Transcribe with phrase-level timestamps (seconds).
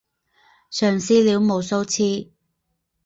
[0.71, 2.31] 尝试了无数次